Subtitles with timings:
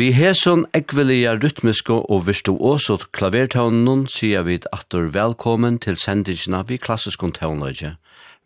[0.00, 6.78] Vi heson ekvelia rytmisko og virstu åsot klavertaunen sier vi atur velkommen til sendingsna vi
[6.80, 7.90] klassiskon taunløyge.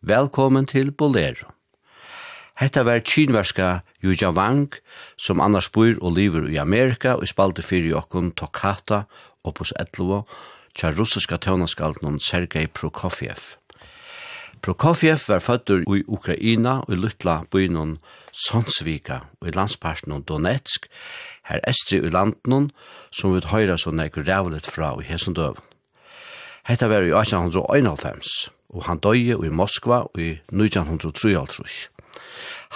[0.03, 1.53] Velkommen til Bolero.
[2.59, 4.75] Hetta var kinverska Yuja Wang,
[5.17, 9.05] som annars bor og lever i Amerika og spalte fyrir jokkun Toccata,
[9.45, 10.25] opus 11,
[10.75, 13.61] tja russiska taunaskaldnon Sergei Prokofiev.
[14.65, 17.99] Prokofjev var fødder i Ukraina og i Lutla bynon
[18.33, 20.87] Sonsvika og i landsparten Donetsk,
[21.45, 22.71] her estri i landen
[23.13, 25.61] som vi høyra så nek rævlet fra i Hesundøven.
[26.65, 31.37] Hetta var i 1891, og han døye i Moskva og i 1903.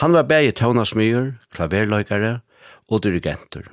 [0.04, 2.40] Han var bæg i tøvnasmyr, klaverløykare
[2.88, 3.64] og dirigenter.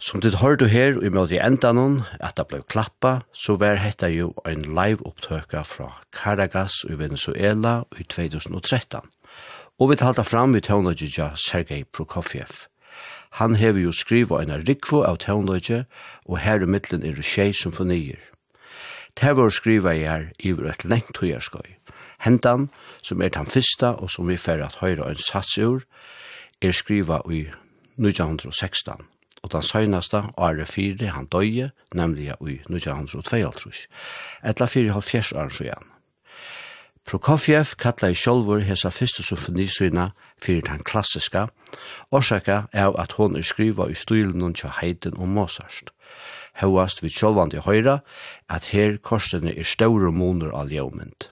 [0.00, 3.80] Som dit hørte her, i måte i enda noen, at det ble klappa, så var
[3.82, 9.10] hetta jo ein live opptøka fra Caracas i Venezuela i 2013.
[9.82, 12.68] Og vi talte fram i tøvnløyja Sergei Prokofiev.
[13.42, 15.82] Han hever jo skriva en rikvo av tøvnløyja,
[16.30, 18.22] og her i middelen er det tjei symfonier.
[19.18, 21.74] Tevor skriva i her iver et lengt høyerskøy.
[22.22, 22.70] Hentan,
[23.02, 25.82] som er den fyrsta og som vi fer at høyra en satsur,
[26.62, 27.48] er skriva i
[27.98, 29.08] 1916
[29.42, 33.86] og den søgnasta åre fire han døye, nemlig i 1922,
[34.44, 35.94] etla fire halvfjers åren så igjen.
[37.08, 40.10] Prokofjev kallar i sjolvur hesa fyrste symfonisyna
[40.44, 41.46] fyrir den klassiska,
[42.12, 45.88] orsaka er at hon er skriva i stylen tja heiden og Mozart.
[46.60, 48.00] Hauast vi sjolvandi høyra
[48.50, 51.30] at her korsene er større moner av ljømynd.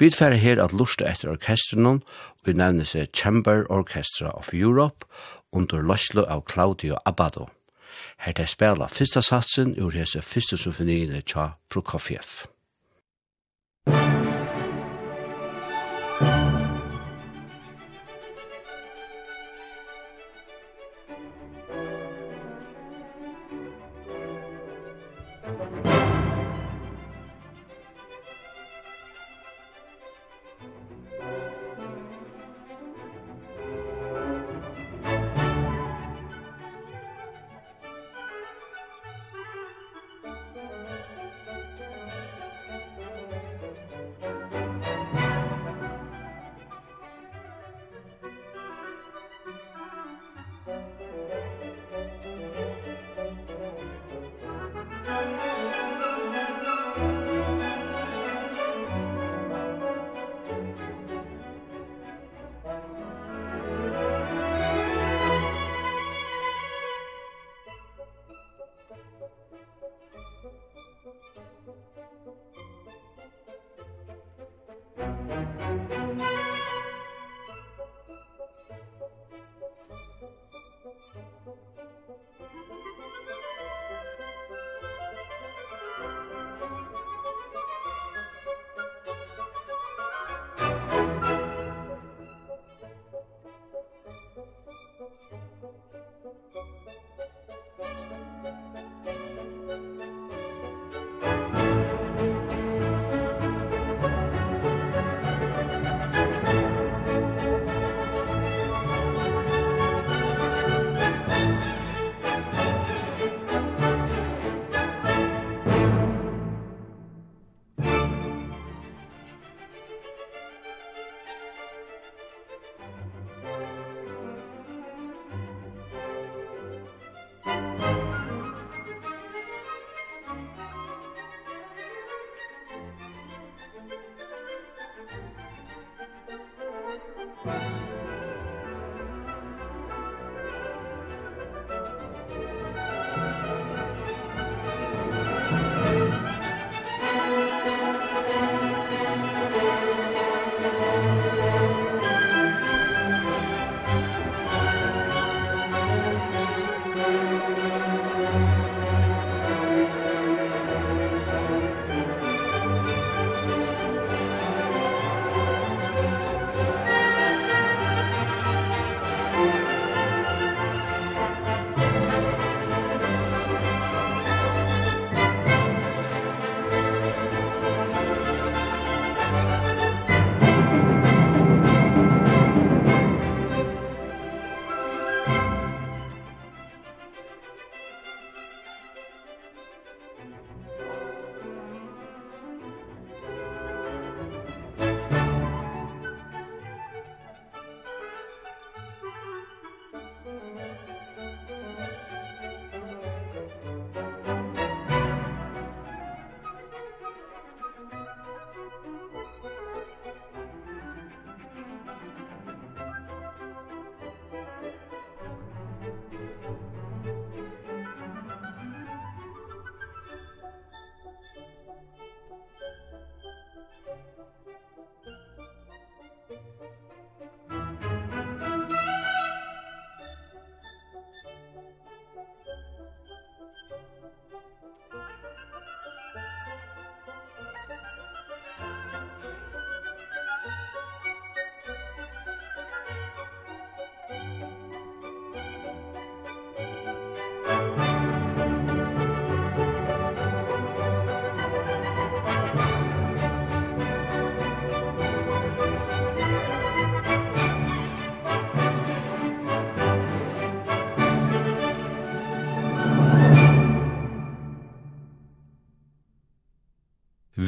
[0.00, 2.00] Vi fer her at lusta etter orkestrenon,
[2.40, 5.06] og vi nevner seg Chamber Orchestra of Europe,
[5.52, 7.48] under løslo av Claudio Abbado.
[8.18, 12.46] Her til spela fyrsta satsen ur hese fyrste symfoniene tja Prokofiev.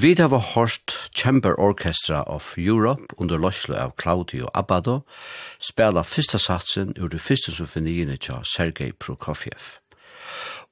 [0.02, 5.04] Vi hava hørt Chamber Orchestra of Europe under løslo av Claudio Abbado
[5.60, 9.78] spela fyrsta satsen ur det fyrsta symfoniene tja Sergei Prokofiev.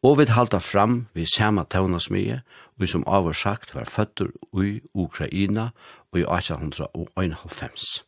[0.03, 2.41] Og vi halda fram vi sama tøvnasmye,
[2.77, 4.35] vi som avur sagt var føtter
[4.65, 5.71] i Ukraina
[6.13, 8.03] og i 1891.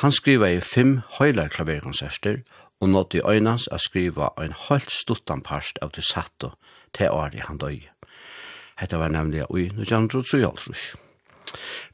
[0.00, 2.40] Han skriva i fem høyla klaverkonserter
[2.80, 6.54] og nått i øynans a skriva ein høylt stuttan parst av det satto
[6.96, 7.90] til åri han døy.
[8.80, 10.96] Hetta var nemlig i 1933.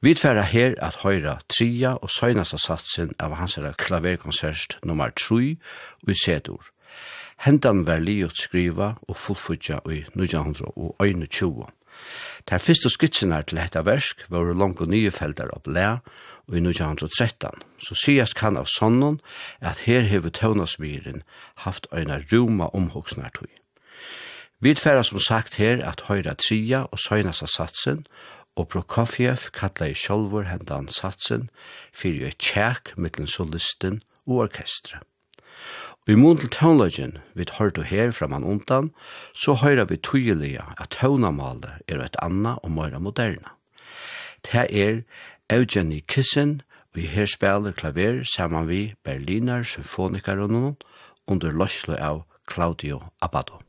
[0.00, 5.56] Vi tverra her at høyra tria og søgnasta satsen av hans herra klaverkonsert nummer 3
[6.04, 6.68] og i sedur.
[7.42, 11.66] Hendan var liot skriva og fullfutja i 1921.
[12.48, 15.98] Der fyrste skitsenar til hetta versk var langt og nye feltar opp blæ,
[16.46, 19.18] og i 1913, så sies kan av sonnen
[19.58, 21.24] at her hever tøvnasmyren
[21.66, 23.50] haft eina roma omhoksnartøy.
[24.60, 28.06] Vi tverra som sagt her at høyra tria og søgnasta satsen,
[28.56, 31.50] og Prokofjev kallar i sjolvor hendan satsen
[31.92, 35.02] fyrir jo tjekk mittlen solisten og orkestre.
[36.06, 38.88] Og i mun til tøvnløgjen vi høyrdu her framan undan,
[39.34, 43.52] så høyra vi tøyelige at tøvnamalet er et anna og møyra moderna.
[44.40, 45.02] Det er
[45.52, 46.62] Eugenie Kissen,
[46.94, 50.76] og i her spiller klaver saman vi Berliner symfonikaren
[51.26, 53.65] under løslo av Claudio Abbado.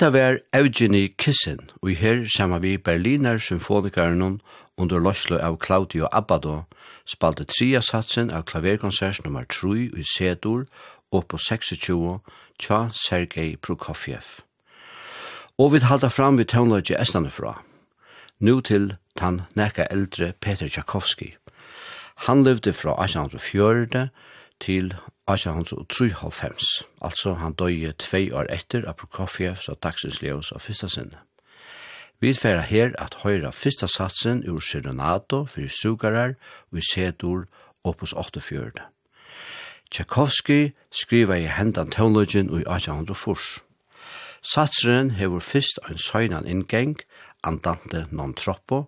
[0.00, 4.40] Hetta var Eugenie Kissen, og her sama vi Berliner symfonikaren
[4.76, 6.62] under Loslo av Claudio Abbado
[7.04, 10.64] spalte tria satsen av klaverkonsert nummer 3 i C-dur
[11.12, 12.18] og på 26
[12.58, 14.24] tja Sergei Prokofiev.
[15.58, 17.60] Og vi halda fram vi tøvnløyge estane fra.
[18.38, 21.34] Nu til tan nekka eldre Peter Tchaikovsky.
[22.24, 24.08] Han levde fra 1804
[24.60, 24.94] til
[25.32, 31.20] 1893, altså han døye tvei år etter av Prokofiev så dagsins leos av fyrsta sinne.
[32.20, 36.34] Vi færa her at høyra fyrsta satsen ur Serenato fyrir strugarar
[36.70, 37.46] og i sedur
[37.84, 38.84] opus 84.
[39.90, 43.64] Tchaikovsky skriva i hendan tøvnløgjen i 1804.
[44.42, 47.00] Satsren hefur fyrst ein søgnan inngeng,
[47.42, 48.86] andante non troppo,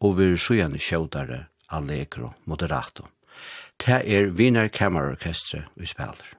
[0.00, 3.04] og vi er sjøyane sjøydare allegro moderato.
[3.86, 6.37] Det er Wiener Kammerorkestre vi spiller.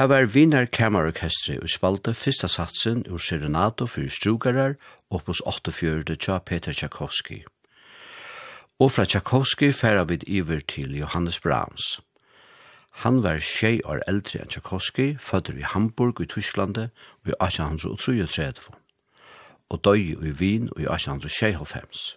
[0.00, 4.78] Det var Wiener Kammerorkestri og spalte fyrsta satsen ur Serenato for Strugarar
[5.10, 6.16] oppos 84.
[6.16, 7.44] tja Peter Tchaikovsky.
[8.78, 12.00] Og fra Tchaikovsky færa vid iver til Johannes Brahms.
[12.90, 16.88] Han var tjei år eldre enn Tchaikovsky, fødder i Hamburg i Tysklande
[17.22, 18.72] og i 1833,
[19.68, 22.16] og døy i Wien i 1825.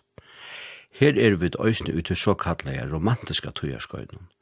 [0.92, 4.33] Her er vi døysene ut til såkallega romantiska tøyarskøyden.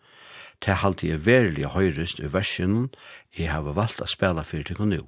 [0.66, 2.92] Det halte jeg verilig høyrest i versjonen
[3.38, 5.02] jeg har valgt å spela fyrir til nu.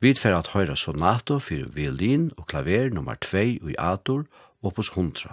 [0.00, 4.24] Vi tver at høyra sonato fyrir violin og klaver nummer 2 i Ator,
[4.62, 5.32] opus 100.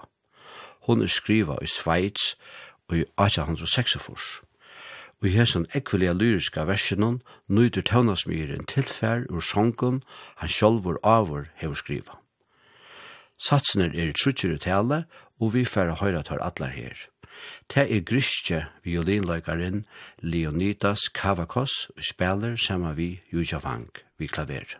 [0.88, 2.36] Hon er skriva i Sveits
[2.89, 3.98] og i 1806.
[5.22, 10.02] Og i hesson ekvelia lyriska versjonen nøyder tøvnasmyren tilfær ur sjongkon
[10.41, 12.17] han sjolvor avur hefur skriva.
[13.41, 15.06] Satsner er i trutjere tale,
[15.41, 17.08] og vi færre høyra tar atlar her.
[17.74, 19.86] Det er griske violinløykaren
[20.20, 24.78] Leonidas Kavakos og spiller sammen vi Juja Vang vi klaveret.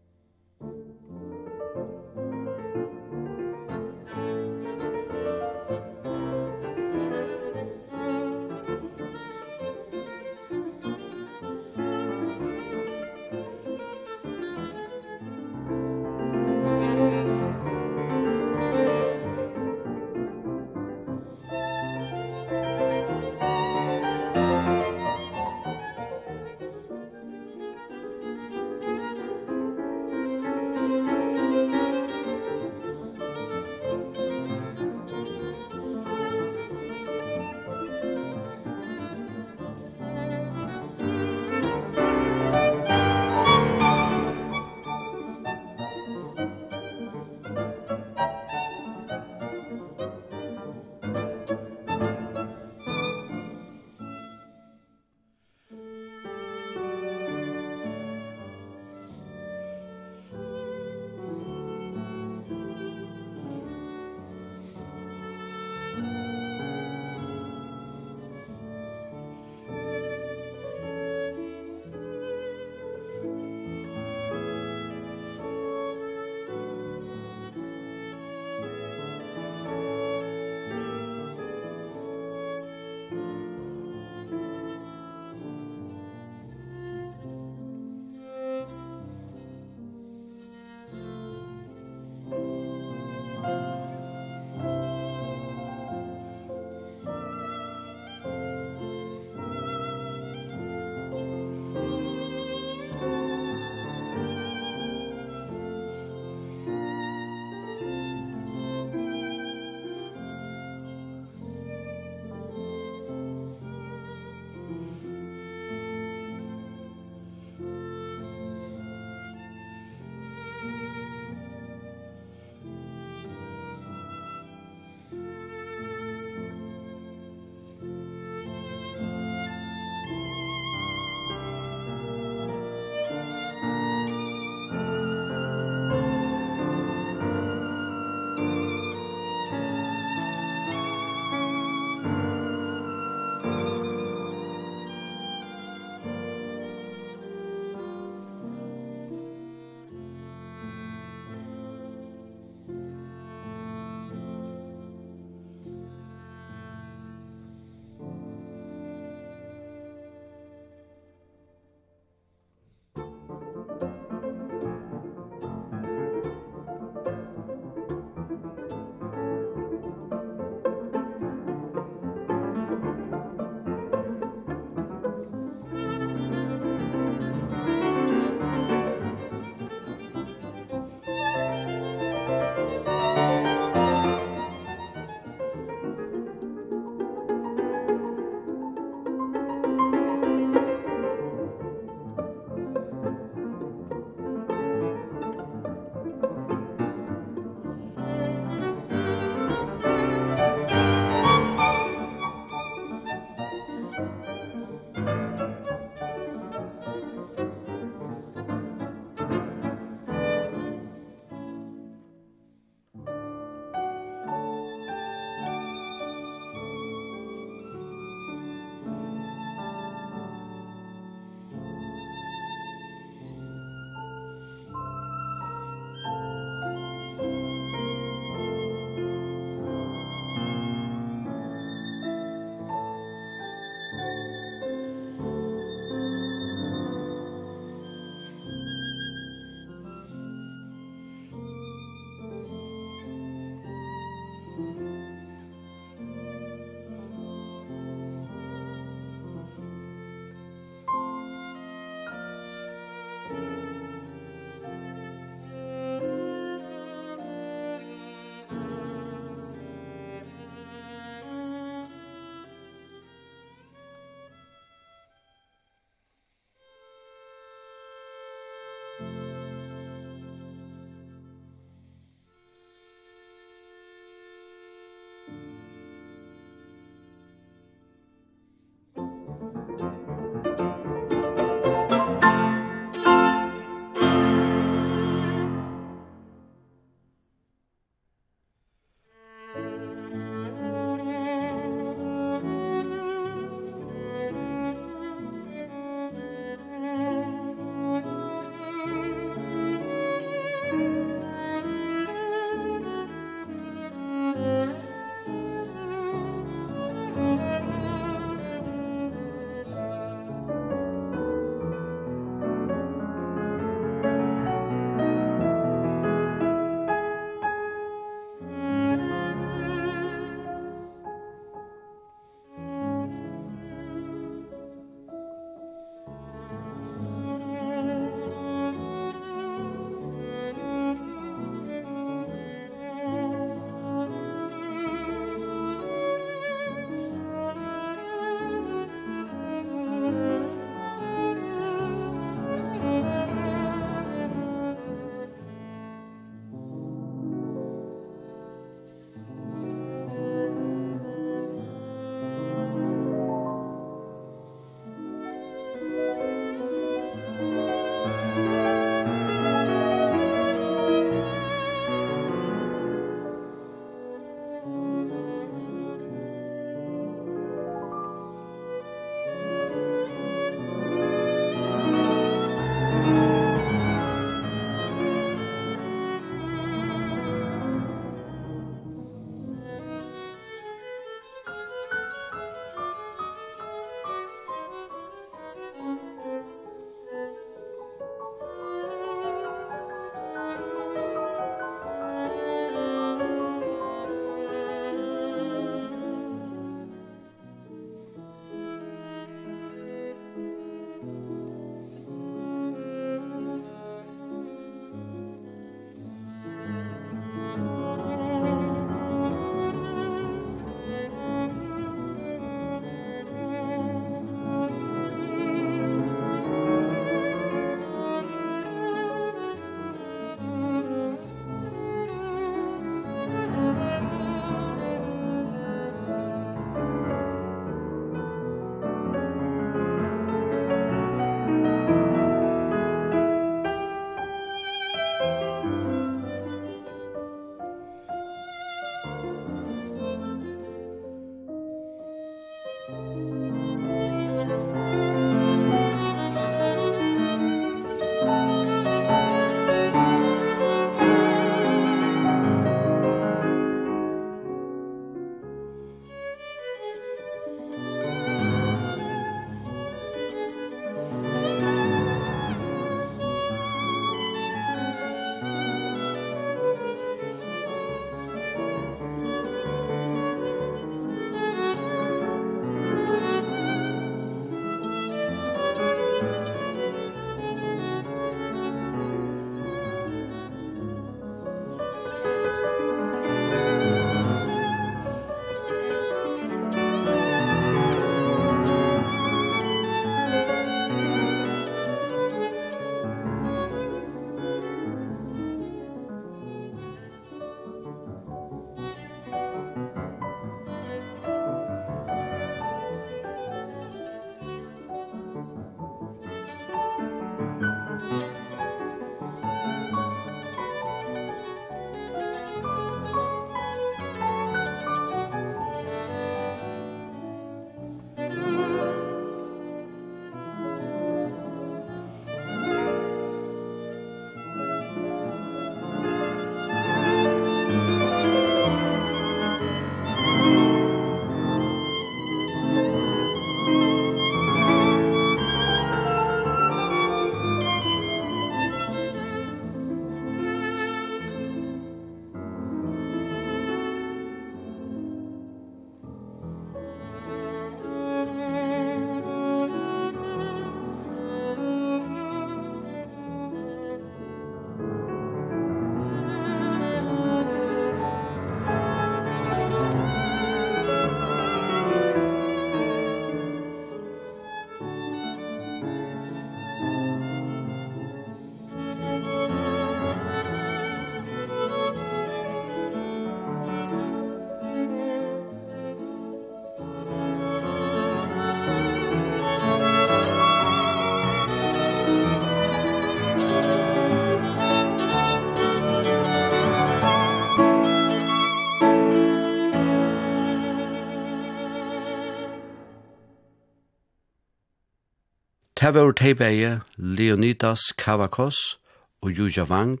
[595.84, 598.78] Tavor Tebeje, Leonidas Kavakos
[599.20, 600.00] og Juja Wang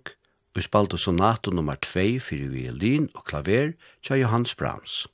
[0.56, 5.06] og spalte sonato nummer 2 fyrir violin og klaver tja Johannes Brahms.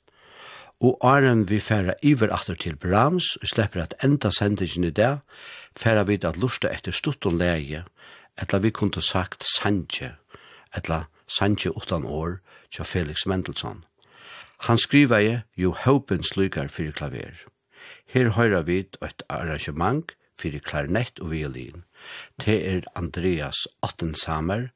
[0.79, 5.17] Og Arjen vi færa iver atter til Brahms og slipper at enda sendingen i dag
[5.75, 7.83] færa vi at lusta etter stutton leie
[8.41, 10.13] etla vi kunne sagt Sanje
[10.75, 12.39] etla Sanje utan år
[12.71, 13.83] tja Felix Mendelssohn.
[14.69, 17.35] Han skriva je jo hopens lykar fyrir klaver.
[18.07, 21.85] Her høyra vi et arrangement fyrir klarinett og violin.
[22.41, 24.69] Det er Andreas Ottensamer,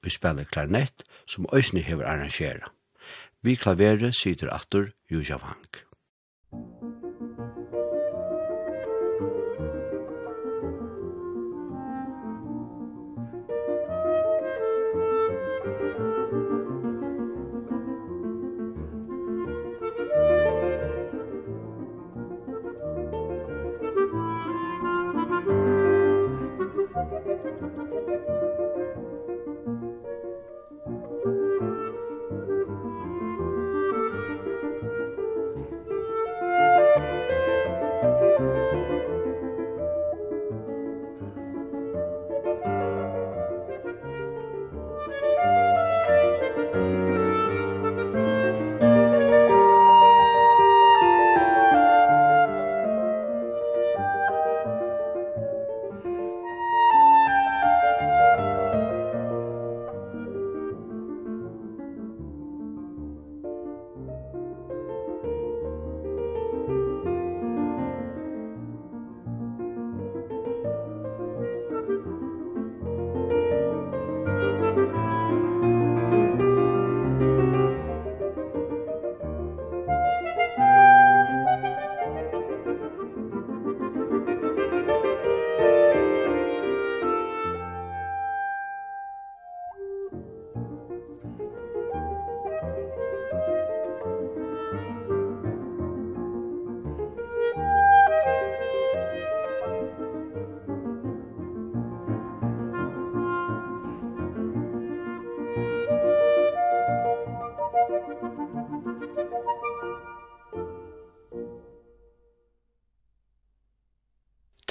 [0.00, 2.72] og spiller klarinett, som Øysni hever arrangera.
[3.42, 5.84] Vi klavere sitter atur Jujavank.
[6.52, 6.89] Thank.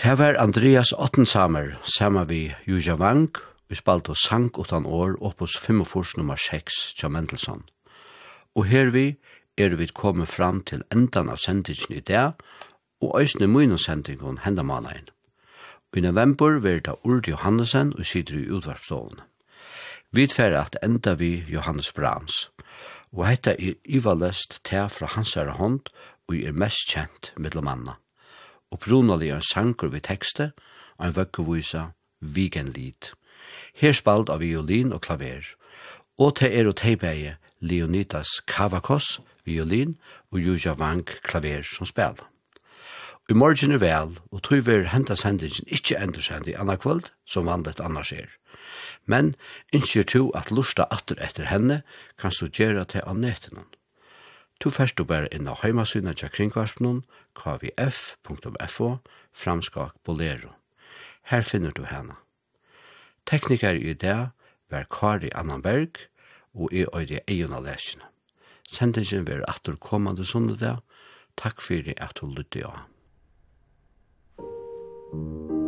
[0.10, 3.36] Her var Andreas Ottensamer, sammen vi Juja Wang,
[3.70, 7.62] vi spalt og sang utan år oppos 45 nummer 6, Tja Mendelssohn.
[8.56, 9.20] Og her vi
[9.58, 12.34] er vi kommet fram til endan av sendingen i dag,
[13.02, 15.06] og øysne sendingen henda malein.
[15.94, 19.22] I november var det Urt Johannesen og sitter i utvarpstående.
[20.12, 22.50] Vi tverre at enda vi Johannes Brahms,
[23.14, 25.80] og hetta er ivalest til fra hans herre hånd,
[26.28, 27.94] og er mest kjent mellom
[28.72, 30.52] opprunelig en sanker ved tekste,
[30.98, 31.86] og en vøkkevisa
[32.22, 33.14] Vigenlid.
[33.74, 35.46] Her spalt av violin og klaver,
[36.20, 39.98] og til er og teibeie Leonidas Kavakos, violin,
[40.32, 42.28] og Juja Wang, klaver som spela.
[43.30, 47.12] I morgen er vel, og tog vi henta sendingen ikkje endur send i anna kvöld,
[47.26, 48.26] som vandet annars er.
[49.06, 49.36] Men
[49.74, 51.82] innskjer to at lusta atter etter henne,
[52.18, 53.79] kanst du gjøre til av.
[54.60, 57.04] Tu fyrst du bare inn av heimasynet til kringvarpnum
[57.40, 58.90] kvf.fo
[59.32, 60.52] framskak bolero.
[61.32, 62.18] Her finner du henne.
[63.26, 64.32] Teknikar i det
[64.70, 66.02] var Kari Annanberg
[66.54, 68.04] og i øyde egen av lesene.
[68.68, 70.84] Sendingen var atur kommande sundag.
[71.38, 72.86] Takk for at du lytte av.
[75.12, 75.59] Thank you.